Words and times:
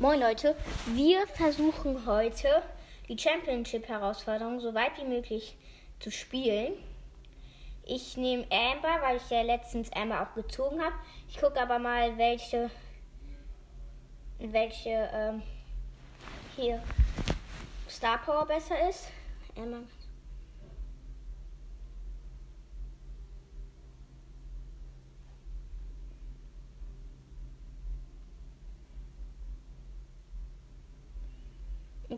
Moin 0.00 0.20
Leute, 0.20 0.54
wir 0.94 1.26
versuchen 1.26 2.06
heute 2.06 2.62
die 3.08 3.18
Championship-Herausforderung 3.18 4.60
so 4.60 4.72
weit 4.72 4.92
wie 4.96 5.04
möglich 5.04 5.56
zu 5.98 6.12
spielen. 6.12 6.74
Ich 7.84 8.16
nehme 8.16 8.44
Amber, 8.48 9.02
weil 9.02 9.16
ich 9.16 9.28
ja 9.28 9.42
letztens 9.42 9.90
Amber 9.92 10.22
auch 10.22 10.34
gezogen 10.36 10.80
habe. 10.80 10.94
Ich 11.28 11.40
gucke 11.40 11.60
aber 11.60 11.80
mal, 11.80 12.16
welche, 12.16 12.70
welche 14.38 15.10
ähm, 15.12 15.42
hier 16.54 16.80
Star 17.90 18.18
Power 18.18 18.46
besser 18.46 18.88
ist. 18.88 19.08
Amber. 19.56 19.80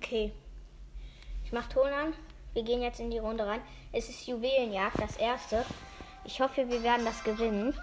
Okay. 0.02 0.32
Ich 1.44 1.52
mach 1.52 1.68
Ton 1.68 1.92
an. 1.92 2.14
Wir 2.54 2.62
gehen 2.62 2.80
jetzt 2.80 3.00
in 3.00 3.10
die 3.10 3.18
Runde 3.18 3.46
rein. 3.46 3.60
Es 3.92 4.08
ist 4.08 4.26
Juwelenjagd, 4.26 4.98
das 4.98 5.16
erste. 5.18 5.64
Ich 6.24 6.40
hoffe, 6.40 6.68
wir 6.68 6.82
werden 6.82 7.04
das 7.04 7.22
gewinnen. 7.22 7.74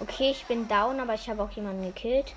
Okay, 0.00 0.30
ich 0.30 0.46
bin 0.46 0.66
down, 0.66 1.00
aber 1.00 1.14
ich 1.14 1.28
habe 1.28 1.42
auch 1.42 1.50
jemanden 1.50 1.84
gekillt. 1.84 2.34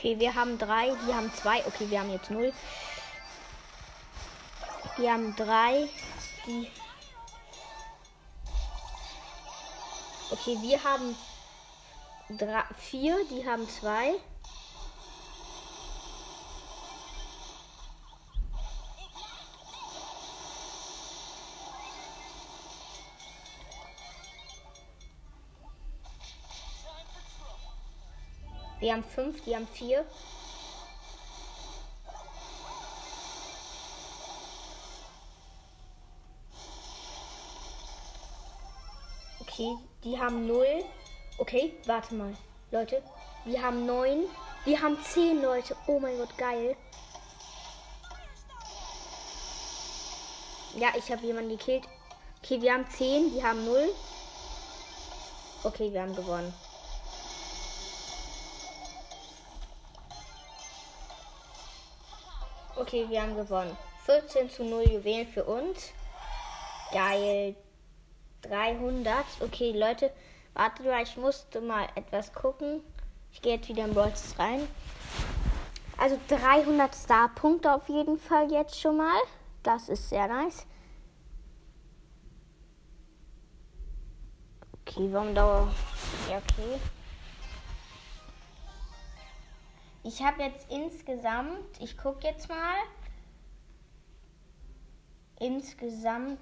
Okay, 0.00 0.18
wir 0.18 0.34
haben 0.34 0.56
drei, 0.56 0.96
die 1.06 1.12
haben 1.12 1.30
zwei. 1.34 1.58
Okay, 1.66 1.90
wir 1.90 2.00
haben 2.00 2.10
jetzt 2.10 2.30
null. 2.30 2.54
Wir 4.96 5.12
haben 5.12 5.36
drei, 5.36 5.90
die. 6.46 6.70
Okay, 10.30 10.56
wir 10.62 10.82
haben 10.82 11.14
drei, 12.30 12.62
vier, 12.78 13.26
die 13.28 13.46
haben 13.46 13.68
zwei. 13.68 14.14
Wir 28.80 28.94
haben 28.94 29.04
fünf, 29.04 29.44
die 29.44 29.54
haben 29.54 29.68
vier. 29.68 30.06
Okay, 39.40 39.76
die 40.02 40.18
haben 40.18 40.46
null. 40.46 40.84
Okay, 41.38 41.74
warte 41.84 42.14
mal. 42.14 42.34
Leute, 42.70 43.02
wir 43.44 43.62
haben 43.62 43.84
neun. 43.84 44.24
Wir 44.64 44.80
haben 44.80 44.96
zehn 45.04 45.42
Leute. 45.42 45.76
Oh 45.86 46.00
mein 46.00 46.16
Gott, 46.16 46.36
geil. 46.38 46.74
Ja, 50.76 50.92
ich 50.96 51.12
habe 51.12 51.26
jemanden 51.26 51.50
gekillt. 51.50 51.84
Okay, 52.42 52.62
wir 52.62 52.72
haben 52.72 52.88
zehn, 52.88 53.30
die 53.34 53.42
haben 53.42 53.62
null. 53.66 53.94
Okay, 55.64 55.92
wir 55.92 56.00
haben 56.00 56.16
gewonnen. 56.16 56.54
Okay, 62.80 63.04
wir 63.10 63.20
haben 63.20 63.36
gewonnen. 63.36 63.76
14 64.06 64.48
zu 64.48 64.64
0 64.64 64.84
Juwelen 64.90 65.28
für 65.28 65.44
uns. 65.44 65.92
Geil. 66.90 67.54
300. 68.40 69.22
Okay, 69.40 69.72
Leute, 69.72 70.10
wartet 70.54 70.86
mal, 70.86 71.02
ich 71.02 71.14
musste 71.18 71.60
mal 71.60 71.88
etwas 71.94 72.32
gucken. 72.32 72.80
Ich 73.32 73.42
gehe 73.42 73.56
jetzt 73.56 73.68
wieder 73.68 73.84
in 73.84 73.92
Brawls 73.92 74.34
rein. 74.38 74.66
Also 75.98 76.18
300 76.28 76.94
Star-Punkte 76.94 77.70
auf 77.70 77.86
jeden 77.90 78.18
Fall 78.18 78.50
jetzt 78.50 78.80
schon 78.80 78.96
mal. 78.96 79.20
Das 79.62 79.90
ist 79.90 80.08
sehr 80.08 80.26
nice. 80.26 80.66
Okay, 84.86 85.06
warum 85.12 85.34
dauert... 85.34 85.68
Ja, 86.30 86.38
okay. 86.38 86.80
Ich 90.02 90.22
habe 90.22 90.42
jetzt 90.42 90.70
insgesamt, 90.70 91.78
ich 91.78 91.98
gucke 91.98 92.26
jetzt 92.26 92.48
mal, 92.48 92.74
insgesamt 95.38 96.40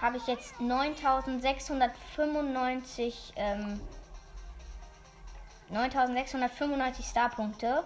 habe 0.00 0.16
ich 0.18 0.26
jetzt 0.26 0.60
9695 0.60 3.32
ähm, 3.36 3.80
9695 5.70 7.06
Starpunkte. 7.06 7.84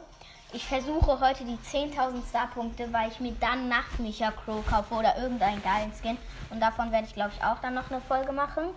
Ich 0.52 0.66
versuche 0.66 1.20
heute 1.20 1.44
die 1.44 1.58
10.000 1.58 2.28
Starpunkte, 2.28 2.92
weil 2.92 3.10
ich 3.10 3.20
mir 3.20 3.36
dann 3.38 3.68
Nachtmicha 3.68 4.32
Crow 4.32 4.66
kaufe 4.66 4.92
oder 4.94 5.16
irgendeinen 5.18 5.62
geilen 5.62 5.92
Skin. 5.92 6.18
Und 6.50 6.58
davon 6.60 6.90
werde 6.90 7.06
ich, 7.06 7.14
glaube 7.14 7.30
ich, 7.36 7.44
auch 7.44 7.60
dann 7.60 7.74
noch 7.74 7.88
eine 7.90 8.00
Folge 8.00 8.32
machen. 8.32 8.70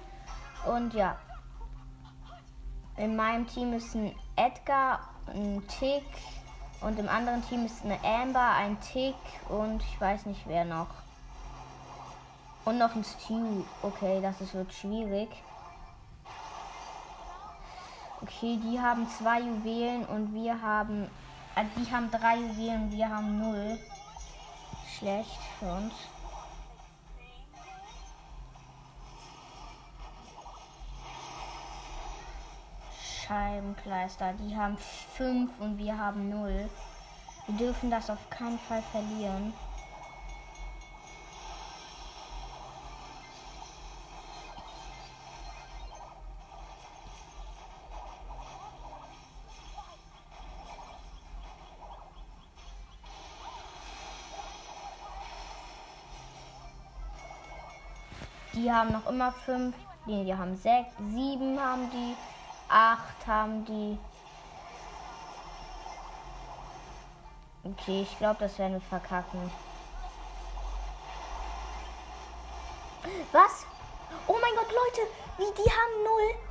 Und 0.68 0.94
ja. 0.94 1.18
In 2.98 3.16
meinem 3.16 3.48
Team 3.48 3.74
ist 3.74 3.96
ein 3.96 4.16
Edgar 4.36 5.10
ein 5.34 5.64
Tick 5.68 6.04
und 6.82 6.98
im 7.00 7.08
anderen 7.08 7.48
Team 7.48 7.66
ist 7.66 7.84
eine 7.84 8.00
Amber, 8.04 8.52
ein 8.52 8.80
Tick 8.82 9.16
und 9.50 9.82
ich 9.82 10.02
weiß 10.02 10.26
nicht 10.26 10.42
wer 10.48 10.66
noch. 10.66 10.88
Und 12.66 12.78
noch 12.78 12.96
ein 12.96 13.04
Stew. 13.04 13.64
Okay, 13.82 14.20
das 14.22 14.40
ist, 14.42 14.54
wird 14.54 14.72
schwierig. 14.74 15.30
Okay, 18.22 18.60
die 18.64 18.80
haben 18.80 19.08
zwei 19.10 19.40
Juwelen 19.40 20.06
und 20.06 20.34
wir 20.34 20.62
haben. 20.62 21.10
Äh, 21.56 21.66
die 21.76 21.92
haben 21.92 22.12
drei 22.12 22.38
Juwelen 22.38 22.84
und 22.84 22.92
wir 22.92 23.10
haben 23.10 23.40
null. 23.40 23.80
Schlecht 24.98 25.40
für 25.58 25.72
uns. 25.72 25.94
Scheibenkleister. 33.32 34.34
Die 34.34 34.58
haben 34.58 34.78
5 34.78 35.52
und 35.60 35.78
wir 35.78 35.98
haben 35.98 36.30
0. 36.30 36.70
Wir 37.48 37.58
dürfen 37.58 37.90
das 37.90 38.10
auf 38.10 38.30
keinen 38.30 38.60
Fall 38.60 38.82
verlieren. 38.92 39.54
Die 58.54 58.70
haben 58.70 58.92
noch 58.92 59.10
immer 59.10 59.32
5. 59.32 59.74
Nee, 60.06 60.26
die 60.26 60.36
haben 60.36 60.58
6. 60.58 60.90
7 60.98 61.58
haben 61.58 61.90
die. 61.92 62.16
8 62.72 63.28
haben 63.28 63.66
die. 63.66 64.00
Okay, 67.64 68.02
ich 68.02 68.18
glaube, 68.18 68.38
das 68.40 68.58
werden 68.58 68.74
wir 68.74 68.82
verkacken. 68.82 69.52
Was? 73.32 73.66
Oh 74.28 74.38
mein 74.42 74.56
Gott, 74.56 74.72
Leute, 74.72 75.08
wie 75.38 75.64
die 75.64 75.70
haben 75.70 76.04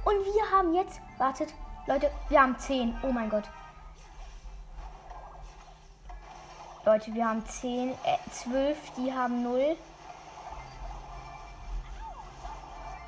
0 0.05 0.15
und 0.15 0.35
wir 0.35 0.51
haben 0.51 0.75
jetzt. 0.75 1.01
Wartet, 1.19 1.53
Leute, 1.87 2.11
wir 2.29 2.41
haben 2.41 2.59
10. 2.59 2.97
Oh 3.03 3.13
mein 3.13 3.31
Gott. 3.31 3.45
Leute, 6.85 7.15
wir 7.15 7.29
haben 7.29 7.45
10, 7.47 7.91
äh, 7.91 8.31
12, 8.31 8.77
die 8.97 9.13
haben 9.13 9.43
0. 9.43 9.77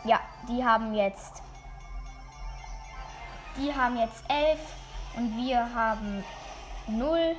Ja, 0.04 0.20
die 0.48 0.64
haben 0.64 0.94
jetzt 0.94 1.42
die 3.56 3.75
haben 3.75 3.99
jetzt 3.99 4.25
11 4.28 4.58
und 5.16 5.37
wir 5.37 5.75
haben 5.75 6.25
0. 6.87 7.37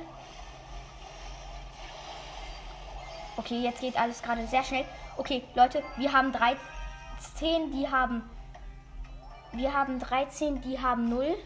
Okay, 3.36 3.60
jetzt 3.60 3.80
geht 3.80 3.96
alles 3.98 4.22
gerade 4.22 4.46
sehr 4.46 4.62
schnell. 4.62 4.84
Okay, 5.16 5.44
Leute, 5.54 5.82
wir 5.96 6.12
haben 6.12 6.32
13, 6.32 7.72
die 7.72 7.90
haben. 7.90 8.22
Wir 9.52 9.72
haben 9.72 9.98
13, 9.98 10.60
die 10.62 10.80
haben 10.80 11.08
0. 11.08 11.36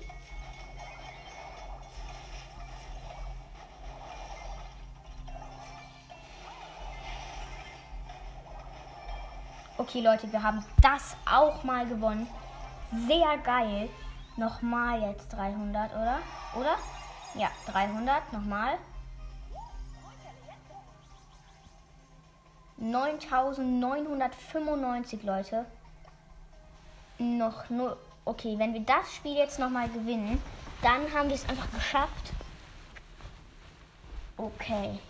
Okay, 9.79 10.00
Leute, 10.00 10.31
wir 10.31 10.43
haben 10.43 10.62
das 10.82 11.17
auch 11.31 11.65
mal 11.65 11.87
gewonnen. 11.87 12.26
Sehr 13.06 13.38
geil. 13.38 13.88
Nochmal 14.38 15.02
jetzt 15.02 15.31
300, 15.32 15.93
oder? 15.94 16.19
Oder? 16.55 16.76
Ja, 17.35 17.50
300. 17.67 18.32
Nochmal. 18.32 18.79
9995, 22.76 25.25
Leute. 25.25 25.67
Noch 27.19 27.69
nur. 27.69 27.99
Okay, 28.25 28.56
wenn 28.58 28.75
wir 28.75 28.82
das 28.82 29.12
Spiel 29.12 29.37
jetzt 29.37 29.58
nochmal 29.58 29.88
gewinnen, 29.88 30.41
dann 30.82 31.12
haben 31.12 31.31
wir 31.31 31.34
es 31.34 31.49
einfach 31.49 31.73
geschafft. 31.73 32.32
Okay. 34.37 35.00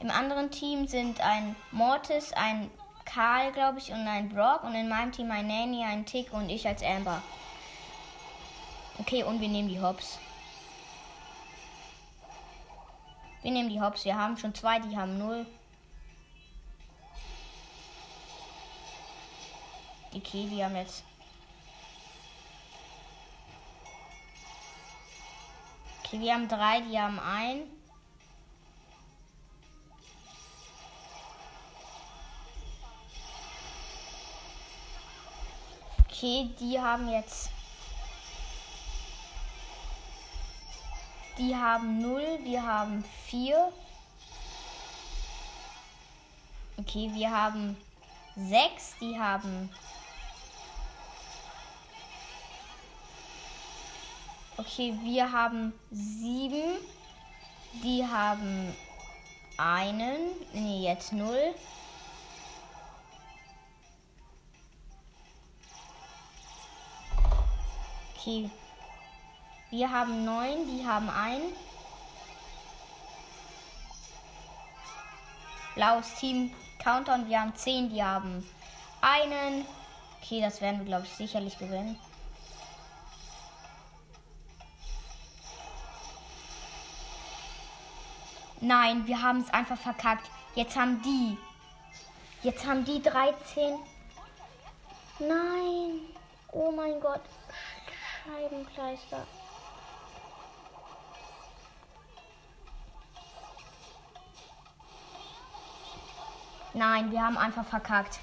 Im 0.00 0.10
anderen 0.10 0.50
Team 0.50 0.86
sind 0.86 1.22
ein 1.22 1.56
Mortis, 1.70 2.34
ein 2.34 2.70
Karl, 3.06 3.52
glaube 3.52 3.78
ich, 3.78 3.90
und 3.90 4.06
ein 4.06 4.28
Brock. 4.28 4.64
Und 4.64 4.74
in 4.74 4.90
meinem 4.90 5.12
Team 5.12 5.30
ein 5.30 5.46
Nanny, 5.46 5.82
ein 5.82 6.04
Tick 6.04 6.34
und 6.34 6.50
ich 6.50 6.68
als 6.68 6.82
Amber. 6.82 7.22
Okay, 9.00 9.22
und 9.22 9.40
wir 9.40 9.48
nehmen 9.48 9.68
die 9.70 9.80
Hops. 9.80 10.18
Wir 13.40 13.50
nehmen 13.50 13.70
die 13.70 13.80
Hops. 13.80 14.04
Wir 14.04 14.14
haben 14.14 14.36
schon 14.36 14.54
zwei, 14.54 14.78
die 14.78 14.94
haben 14.94 15.16
null. 15.16 15.46
Die 20.12 20.62
haben 20.62 20.76
jetzt. 20.76 21.02
Okay, 26.04 26.20
wir 26.20 26.34
haben 26.34 26.46
drei, 26.46 26.82
die 26.82 26.98
haben 26.98 27.18
ein. 27.18 27.62
Okay, 36.06 36.50
die 36.60 36.78
haben 36.78 37.08
jetzt. 37.08 37.50
Die 41.40 41.56
haben 41.56 42.02
0, 42.02 42.40
wir 42.42 42.62
haben 42.62 43.02
4. 43.24 43.72
Okay, 46.76 47.10
wir 47.14 47.30
haben 47.30 47.78
6, 48.36 48.96
die 49.00 49.18
haben. 49.18 49.70
Okay, 54.58 54.94
wir 55.02 55.32
haben 55.32 55.72
7, 55.90 56.60
die 57.82 58.06
haben 58.06 58.76
einen. 59.56 60.18
Nee, 60.52 60.84
jetzt 60.84 61.14
0. 61.14 61.54
Okay. 68.14 68.50
Wir 69.70 69.90
haben 69.90 70.24
neun, 70.24 70.66
die 70.66 70.84
haben 70.84 71.08
ein. 71.08 71.40
Blaues 75.76 76.12
Team 76.16 76.52
Countdown, 76.80 77.28
wir 77.28 77.40
haben 77.40 77.54
zehn, 77.54 77.88
die 77.88 78.02
haben 78.02 78.44
einen. 79.00 79.64
Okay, 80.20 80.40
das 80.40 80.60
werden 80.60 80.80
wir, 80.80 80.86
glaube 80.86 81.06
ich, 81.06 81.14
sicherlich 81.14 81.56
gewinnen. 81.56 81.98
Nein, 88.60 89.06
wir 89.06 89.22
haben 89.22 89.40
es 89.40 89.50
einfach 89.50 89.78
verkackt. 89.78 90.28
Jetzt 90.54 90.76
haben 90.76 91.00
die. 91.02 91.38
Jetzt 92.42 92.66
haben 92.66 92.84
die 92.84 93.00
13. 93.00 93.78
Nein. 95.20 96.00
Oh 96.52 96.70
mein 96.72 97.00
Gott. 97.00 97.22
Scheibenkleister. 98.24 99.26
Nein, 106.72 107.10
wir 107.10 107.22
haben 107.22 107.36
einfach 107.36 107.64
verkackt. 107.64 108.20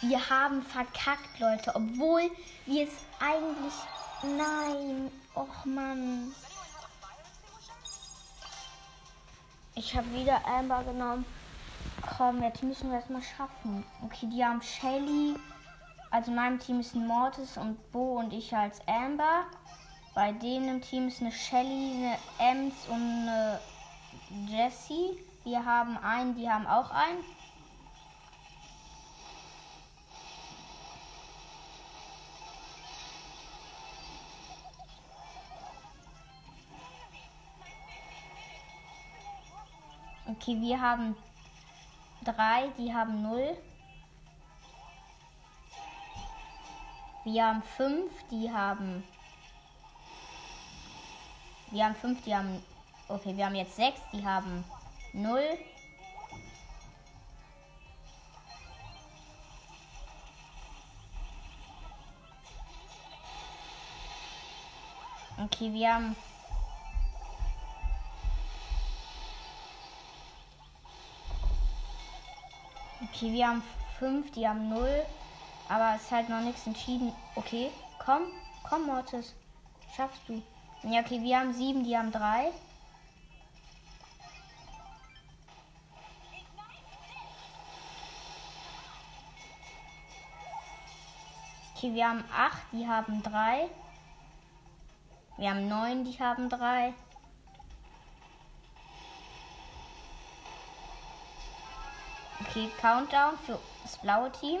Wir 0.00 0.28
haben 0.28 0.62
verkackt, 0.62 1.38
Leute. 1.38 1.74
Obwohl 1.74 2.30
wir 2.66 2.84
es 2.84 2.94
eigentlich. 3.20 3.74
Nein. 4.22 5.10
Och 5.36 5.64
Mann. 5.64 6.34
Ich 9.74 9.96
habe 9.96 10.12
wieder 10.12 10.40
Amber 10.46 10.82
genommen. 10.84 11.24
Komm, 12.16 12.42
jetzt 12.42 12.62
müssen 12.62 12.90
wir 12.90 12.98
es 12.98 13.08
mal 13.08 13.22
schaffen. 13.22 13.84
Okay, 14.04 14.26
die 14.26 14.44
haben 14.44 14.62
Shelly. 14.62 15.36
Also 16.10 16.30
in 16.30 16.36
meinem 16.36 16.58
Team 16.58 16.80
ist 16.80 16.94
ein 16.94 17.06
Mortis 17.06 17.56
und 17.56 17.90
Bo 17.90 18.18
und 18.18 18.32
ich 18.32 18.54
als 18.54 18.80
Amber. 18.86 19.46
Bei 20.14 20.32
denen 20.32 20.68
im 20.68 20.80
Team 20.80 21.08
ist 21.08 21.20
eine 21.20 21.32
Shelly, 21.32 21.94
eine 21.96 22.18
Ems 22.38 22.74
und 22.88 23.28
eine 23.28 23.60
Jessie. 24.46 25.18
Wir 25.42 25.64
haben 25.64 25.96
einen, 25.98 26.36
die 26.36 26.48
haben 26.48 26.66
auch 26.66 26.90
einen. 26.90 27.24
Okay, 40.46 40.60
wir 40.60 40.78
haben 40.78 41.16
drei, 42.22 42.68
die 42.76 42.92
haben 42.92 43.22
null. 43.22 43.56
Wir 47.24 47.46
haben 47.46 47.62
fünf, 47.62 48.12
die 48.30 48.52
haben. 48.52 49.02
Wir 51.70 51.86
haben 51.86 51.94
fünf, 51.94 52.22
die 52.24 52.36
haben. 52.36 52.62
Okay, 53.08 53.34
wir 53.34 53.46
haben 53.46 53.54
jetzt 53.54 53.74
sechs, 53.74 53.98
die 54.12 54.22
haben 54.22 54.62
null. 55.14 55.58
Okay, 65.42 65.72
wir 65.72 65.94
haben. 65.94 66.16
Okay, 73.24 73.32
wir 73.32 73.48
haben 73.48 73.62
fünf, 73.98 74.30
die 74.32 74.46
haben 74.46 74.68
null. 74.68 75.06
Aber 75.70 75.94
es 75.96 76.02
ist 76.02 76.10
halt 76.10 76.28
noch 76.28 76.42
nichts 76.42 76.66
entschieden. 76.66 77.10
Okay, 77.36 77.70
komm, 77.98 78.24
komm, 78.68 78.84
Mortis. 78.84 79.34
Schaffst 79.96 80.20
du. 80.28 80.42
Ja, 80.82 81.00
okay, 81.00 81.22
wir 81.22 81.40
haben 81.40 81.54
sieben, 81.54 81.84
die 81.84 81.96
haben 81.96 82.12
drei. 82.12 82.52
Okay, 91.74 91.94
wir 91.94 92.06
haben 92.06 92.24
acht, 92.30 92.62
die 92.72 92.86
haben 92.86 93.22
drei. 93.22 93.70
Wir 95.38 95.48
haben 95.48 95.66
neun, 95.66 96.04
die 96.04 96.18
haben 96.20 96.50
drei. 96.50 96.92
Okay, 102.54 102.70
Countdown 102.80 103.36
für 103.44 103.58
das 103.82 103.98
blaue 103.98 104.30
Team. 104.30 104.60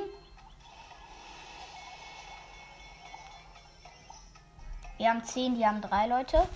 Wir 4.96 5.10
haben 5.10 5.22
10, 5.22 5.54
die 5.54 5.64
haben 5.64 5.80
3 5.80 6.08
Leute. 6.08 6.48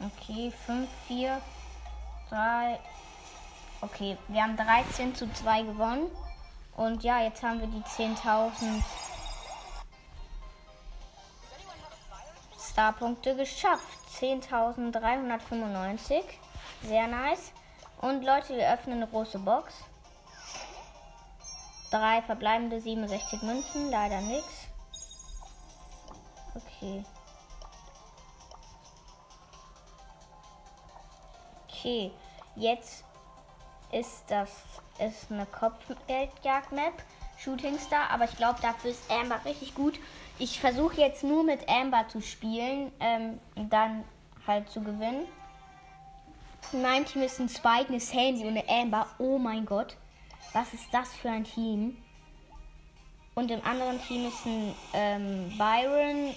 Okay, 0.00 0.52
5, 0.66 0.86
4, 1.08 1.40
3. 2.28 2.78
Okay, 3.80 4.18
wir 4.28 4.42
haben 4.42 4.58
13 4.58 5.14
zu 5.14 5.32
2 5.32 5.62
gewonnen. 5.62 6.10
Und 6.76 7.02
ja, 7.02 7.22
jetzt 7.22 7.42
haben 7.42 7.60
wir 7.60 7.68
die 7.68 7.82
10.000 7.84 8.82
Starpunkte 12.70 13.34
geschafft. 13.34 13.86
10.395. 14.20 16.22
Sehr 16.82 17.06
nice. 17.06 17.52
Und 18.00 18.24
Leute, 18.24 18.56
wir 18.56 18.72
öffnen 18.72 18.96
eine 18.96 19.06
große 19.06 19.38
Box. 19.38 19.74
Drei 21.90 22.22
verbleibende 22.22 22.80
67 22.80 23.42
Münzen, 23.42 23.90
leider 23.90 24.20
nichts. 24.22 24.66
Okay. 26.54 27.04
Okay, 31.68 32.12
jetzt 32.56 33.04
ist 33.92 34.24
das 34.28 34.50
ist 34.98 35.30
eine 35.30 35.46
Kopfgeldjagd-Map, 35.46 36.94
Shooting 37.38 37.78
Star, 37.78 38.10
aber 38.10 38.24
ich 38.24 38.36
glaube, 38.36 38.60
dafür 38.62 38.90
ist 38.90 39.10
Amber 39.10 39.40
richtig 39.44 39.74
gut. 39.74 39.98
Ich 40.38 40.60
versuche 40.60 41.00
jetzt 41.00 41.24
nur 41.24 41.44
mit 41.44 41.68
Amber 41.68 42.06
zu 42.08 42.20
spielen, 42.20 42.92
ähm, 43.00 43.40
dann 43.54 44.04
halt 44.46 44.70
zu 44.70 44.80
gewinnen. 44.80 45.26
In 46.72 46.80
meinem 46.80 47.04
Team 47.04 47.20
ist 47.20 47.38
ein 47.38 47.50
Spike, 47.50 47.88
eine 47.90 48.00
Sandy 48.00 48.44
und 48.44 48.56
eine 48.56 48.66
Amber. 48.66 49.06
Oh 49.18 49.36
mein 49.36 49.66
Gott. 49.66 49.94
Was 50.54 50.72
ist 50.72 50.86
das 50.90 51.14
für 51.14 51.28
ein 51.28 51.44
Team? 51.44 51.98
Und 53.34 53.50
im 53.50 53.62
anderen 53.62 54.00
Team 54.02 54.26
ist 54.26 54.46
ein 54.46 54.74
ähm, 54.94 55.58
Byron, 55.58 56.34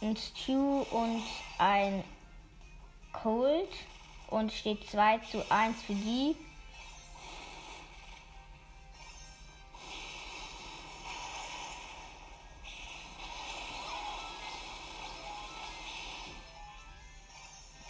ein 0.00 0.16
Stu 0.16 0.86
und 0.90 1.22
ein 1.58 2.02
Cold. 3.12 3.68
Und 4.28 4.52
steht 4.52 4.88
2 4.88 5.18
zu 5.18 5.44
1 5.50 5.82
für 5.82 5.92
die. 5.92 6.34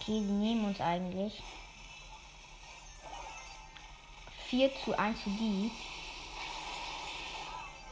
Okay, 0.01 0.21
die 0.21 0.33
nehmen 0.33 0.65
uns 0.65 0.81
eigentlich. 0.81 1.41
4 4.55 4.71
zu 4.85 4.97
1 4.97 5.21
für 5.21 5.31
die. 5.31 5.73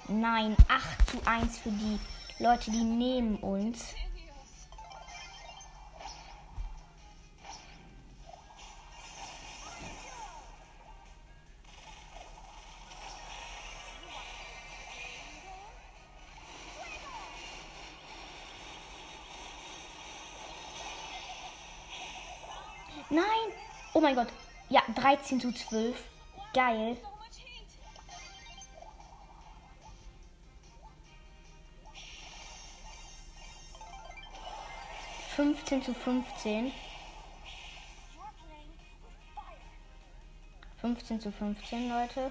Nein, 0.06 0.56
8 0.68 1.10
zu 1.10 1.26
1 1.26 1.58
für 1.58 1.70
die. 1.70 1.98
Leute, 2.38 2.70
die 2.70 2.84
nehmen 2.84 3.36
uns. 3.38 3.94
Nein! 23.10 23.24
Oh 23.94 24.00
mein 24.00 24.14
Gott. 24.14 24.28
Ja, 24.68 24.82
13 24.94 25.40
zu 25.40 25.50
12. 25.52 26.11
Geil. 26.54 26.98
Fünfzehn 35.34 35.82
zu 35.82 35.94
fünfzehn. 35.94 36.72
Fünfzehn 40.78 41.20
zu 41.20 41.32
fünfzehn, 41.32 41.88
Leute. 41.88 42.30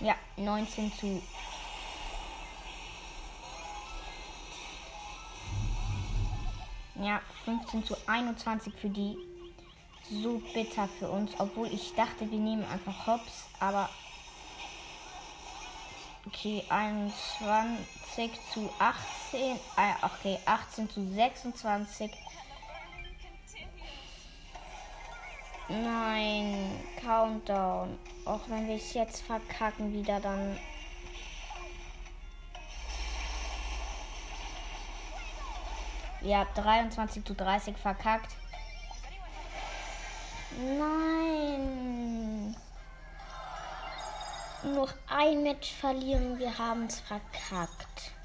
Ja, 0.00 0.16
neunzehn 0.36 0.92
zu 0.92 1.22
Ja, 6.98 7.20
15 7.44 7.84
zu 7.84 7.96
21 8.06 8.74
für 8.74 8.88
die. 8.88 9.16
So 10.08 10.40
bitter 10.54 10.88
für 10.98 11.10
uns, 11.10 11.32
obwohl 11.38 11.66
ich 11.66 11.92
dachte, 11.94 12.30
wir 12.30 12.38
nehmen 12.38 12.64
einfach 12.64 13.06
Hops, 13.06 13.46
aber 13.58 13.88
okay, 16.26 16.62
21 16.68 18.30
zu 18.52 18.70
18, 18.78 19.40
äh, 19.40 19.92
okay, 20.02 20.38
18 20.44 20.90
zu 20.90 21.12
26. 21.12 22.12
Nein, 25.68 26.70
Countdown. 27.00 27.98
Auch 28.24 28.48
wenn 28.48 28.68
wir 28.68 28.76
es 28.76 28.94
jetzt 28.94 29.22
verkacken 29.22 29.92
wieder, 29.92 30.20
dann 30.20 30.56
Ja, 36.22 36.44
23 36.56 37.24
zu 37.24 37.34
30 37.34 37.76
verkackt. 37.76 38.34
Nein. 40.56 42.56
Noch 44.74 44.94
ein 45.08 45.42
Match 45.42 45.74
verlieren, 45.74 46.38
wir 46.38 46.56
haben 46.56 46.86
es 46.86 47.00
verkackt. 47.00 48.15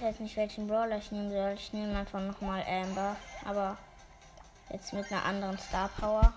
Weiß 0.00 0.10
jetzt 0.10 0.20
nicht, 0.20 0.36
welchen 0.36 0.68
Brawler 0.68 0.98
ich 0.98 1.10
nehmen 1.10 1.30
soll. 1.30 1.54
Ich 1.54 1.72
nehme 1.72 1.98
einfach 1.98 2.20
nochmal 2.20 2.64
Amber. 2.66 3.16
Aber 3.44 3.76
jetzt 4.70 4.92
mit 4.92 5.10
einer 5.10 5.24
anderen 5.24 5.58
Star 5.58 5.88
Power. 5.88 6.32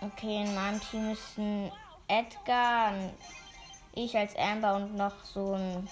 Okay, 0.00 0.42
in 0.44 0.54
meinem 0.54 0.80
Team 0.80 1.10
ist 1.10 1.36
ein 1.36 1.70
Edgar, 2.08 2.92
ich 3.92 4.16
als 4.16 4.34
Amber 4.36 4.76
und 4.76 4.96
noch 4.96 5.12
so 5.24 5.54
ein 5.54 5.88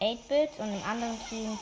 8-Bit 0.00 0.50
und 0.58 0.72
im 0.72 0.82
anderen 0.84 1.18
Team 1.28 1.58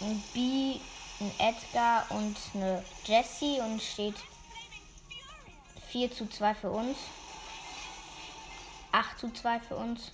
ein 0.00 0.22
B, 0.34 0.78
ein 1.20 1.32
Edgar 1.38 2.04
und 2.10 2.36
eine 2.54 2.84
Jessie 3.04 3.60
und 3.60 3.82
steht 3.82 4.16
4 5.88 6.12
zu 6.12 6.26
2 6.28 6.54
für 6.54 6.70
uns. 6.70 6.96
8 8.92 9.18
zu 9.18 9.32
2 9.32 9.60
für 9.60 9.76
uns. 9.76 10.12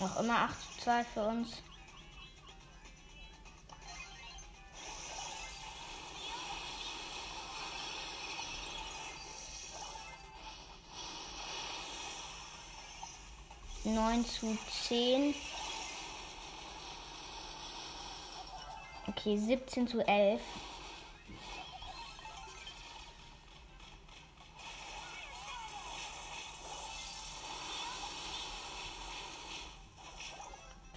Noch 0.00 0.18
immer 0.18 0.38
8 0.38 0.60
zu 0.60 0.80
2 0.80 1.04
für 1.04 1.22
uns. 1.24 1.62
Neun 13.84 14.24
zu 14.24 14.56
zehn. 14.86 15.34
Okay, 19.08 19.36
17 19.36 19.88
zu 19.88 20.00
11. 20.06 20.40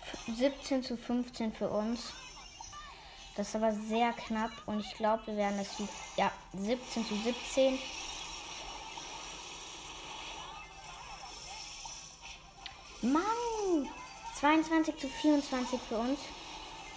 F 0.02 0.36
17 0.38 0.84
zu 0.84 0.98
15 0.98 1.54
für 1.54 1.70
uns. 1.70 2.14
Das 3.36 3.50
ist 3.50 3.56
aber 3.56 3.72
sehr 3.72 4.14
knapp 4.14 4.52
und 4.66 4.80
ich 4.80 4.94
glaube, 4.96 5.28
wir 5.28 5.38
werden 5.38 5.58
das. 5.58 5.68
Ja, 6.16 6.32
17 6.54 7.06
zu 7.06 7.16
17. 7.16 7.80
Mann! 13.02 13.90
22 14.40 14.98
zu 14.98 15.08
24 15.08 15.80
für 15.82 15.98
uns. 15.98 16.20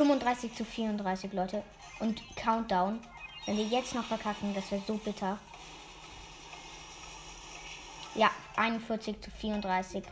35 0.00 0.54
zu 0.54 0.64
34, 0.64 1.34
Leute. 1.34 1.62
Und 1.98 2.22
Countdown. 2.34 3.00
Wenn 3.44 3.58
wir 3.58 3.66
jetzt 3.66 3.94
noch 3.94 4.04
verkacken, 4.04 4.54
das 4.54 4.70
wäre 4.70 4.82
so 4.86 4.94
bitter. 4.94 5.38
Ja, 8.14 8.30
41 8.56 9.20
zu 9.20 9.30
34. 9.30 10.02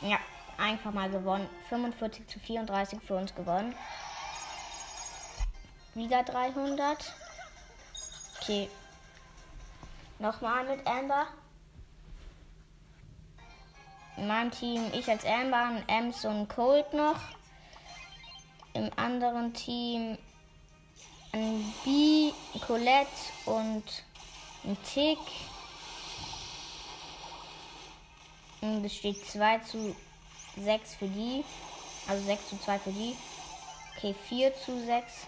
Ja, 0.00 0.18
einfach 0.56 0.92
mal 0.92 1.10
gewonnen. 1.10 1.46
45 1.68 2.26
zu 2.28 2.40
34 2.40 3.02
für 3.02 3.16
uns 3.16 3.34
gewonnen. 3.34 3.74
Wieder 5.92 6.22
300. 6.22 7.12
Okay. 8.40 8.70
Nochmal 10.18 10.64
mit 10.64 10.86
Amber. 10.86 11.26
In 14.22 14.28
meinem 14.28 14.52
Team 14.52 14.88
ich 14.92 15.08
als 15.08 15.24
Amber, 15.24 15.82
Ems 15.88 16.24
und 16.24 16.46
Cold 16.48 16.92
noch. 16.92 17.18
Im 18.72 18.88
anderen 18.94 19.52
Team 19.52 20.16
ein 21.32 21.74
B, 21.84 22.30
Colette 22.64 23.08
und 23.46 23.82
ein 24.62 24.76
Tick. 24.84 25.18
Und 28.60 28.84
es 28.84 28.94
steht 28.94 29.26
2 29.26 29.58
zu 29.58 29.96
6 30.56 30.94
für 30.94 31.08
die. 31.08 31.44
Also 32.06 32.24
6 32.24 32.48
zu 32.50 32.60
2 32.60 32.78
für 32.78 32.92
die. 32.92 33.16
Okay, 33.96 34.14
4 34.28 34.54
zu 34.54 34.86
6. 34.86 35.26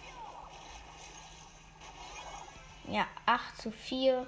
Ja, 2.86 3.08
8 3.26 3.60
zu 3.60 3.72
4. 3.72 4.24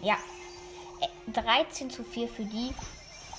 Ja, 0.00 0.16
13 1.32 1.90
zu 1.90 2.04
4 2.04 2.28
für 2.28 2.44
die. 2.44 2.74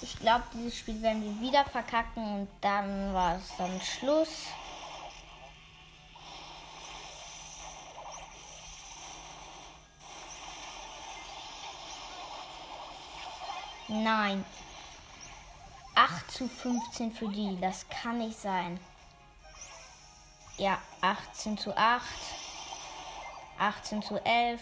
Ich 0.02 0.18
glaube, 0.20 0.44
dieses 0.54 0.78
Spiel 0.78 1.02
werden 1.02 1.24
wir 1.24 1.48
wieder 1.48 1.66
verkacken 1.66 2.42
und 2.42 2.50
dann 2.62 3.14
war 3.14 3.36
es 3.36 3.56
dann 3.58 3.82
Schluss. 3.82 4.48
Nein. 13.88 14.46
8 15.96 16.32
zu 16.32 16.48
15 16.48 17.12
für 17.12 17.28
die. 17.28 17.58
Das 17.60 17.86
kann 17.90 18.20
nicht 18.20 18.40
sein. 18.40 18.80
Ja, 20.58 20.78
18 21.02 21.58
zu 21.58 21.76
8. 21.76 22.04
18 23.58 24.02
zu 24.02 24.24
11. 24.24 24.62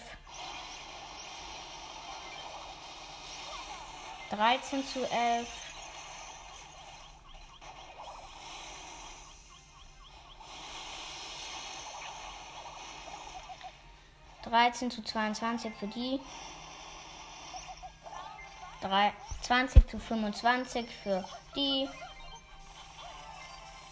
13 4.29 4.85
zu 4.85 4.99
11. 5.09 5.47
Dreizehn 14.49 14.89
zu 14.89 15.01
22 15.01 15.73
für 15.75 15.87
die. 15.87 16.19
3, 18.81 19.13
20 19.41 19.89
zu 19.89 19.99
25 19.99 20.87
für 21.03 21.25
die. 21.55 21.89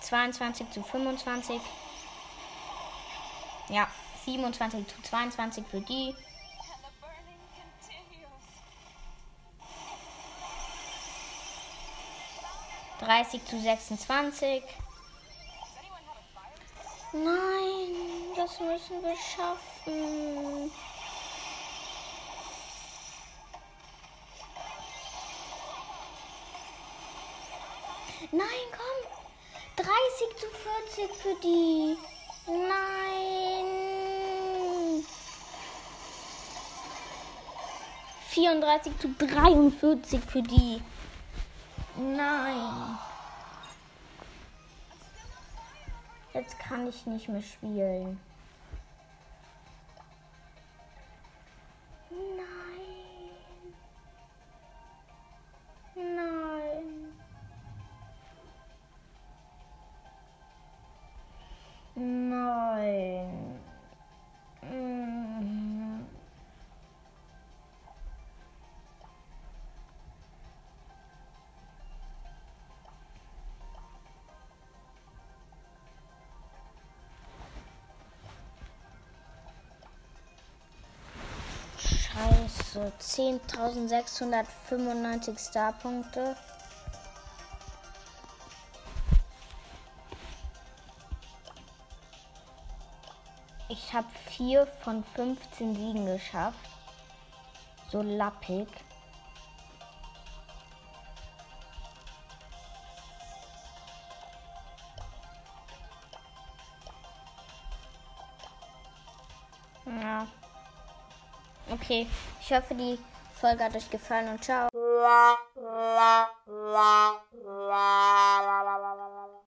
22 0.02 0.70
zu 0.72 0.84
25. 0.84 1.60
Ja, 3.70 3.88
27 4.26 4.88
zu 4.88 5.02
22 5.02 5.66
für 5.68 5.82
die. 5.82 6.16
30 13.06 13.46
zu 13.46 13.60
26. 13.60 14.64
Nein, 17.14 17.96
das 18.36 18.60
müssen 18.60 19.04
wir 19.04 19.16
schaffen. 19.16 20.72
Nein, 28.32 28.48
komm. 28.72 29.00
30 29.76 30.38
zu 30.40 30.48
40 30.98 31.16
für 31.16 31.36
die. 31.44 31.98
Nein. 32.48 33.06
34 38.30 39.00
zu 39.00 39.10
43 39.10 40.22
für 40.22 40.42
die. 40.42 40.82
Nein. 41.98 42.98
Jetzt 46.34 46.60
kann 46.60 46.88
ich 46.88 47.06
nicht 47.06 47.30
mehr 47.30 47.42
spielen. 47.42 48.20
Scheiße. 82.76 82.92
10.695 83.00 85.50
Starpunkte. 85.50 86.36
Ich 93.70 93.94
habe 93.94 94.08
4 94.30 94.68
von 94.84 95.06
15 95.16 95.76
Siegen 95.76 96.06
geschafft. 96.06 96.60
So 97.92 98.02
lappig. 98.02 98.68
Okay, 111.86 112.08
ich 112.46 112.56
hoffe, 112.56 112.76
die 112.76 113.00
Folge 113.34 113.64
hat 113.64 113.76
euch 113.76 113.90
gefallen 113.90 114.30
und 114.30 114.44
ciao. 114.44 114.70